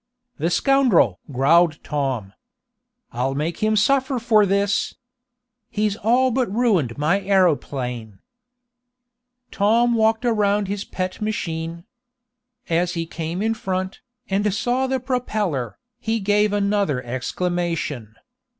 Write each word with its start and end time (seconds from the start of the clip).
"The 0.39 0.49
scoundrel!" 0.49 1.19
growled 1.31 1.77
Tom. 1.83 2.33
"I'll 3.11 3.35
make 3.35 3.59
him 3.59 3.75
suffer 3.75 4.17
for 4.17 4.47
this! 4.47 4.95
He's 5.69 5.95
all 5.95 6.31
but 6.31 6.51
ruined 6.51 6.97
my 6.97 7.19
aeroplane." 7.21 8.17
Tom 9.51 9.93
walked 9.93 10.25
around 10.25 10.67
his 10.67 10.85
pet 10.85 11.21
machine. 11.21 11.83
As 12.67 12.95
he 12.95 13.05
came 13.05 13.43
in 13.43 13.53
front, 13.53 14.01
and 14.27 14.51
saw 14.51 14.87
the 14.87 14.99
propeller, 14.99 15.77
he 15.99 16.19
gave 16.19 16.51
another 16.51 17.03
exclamation. 17.03 18.15